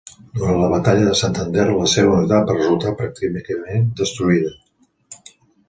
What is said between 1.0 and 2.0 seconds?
de Santander la